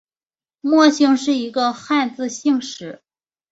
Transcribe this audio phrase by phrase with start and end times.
[0.61, 3.03] 莫姓是一个汉字姓氏。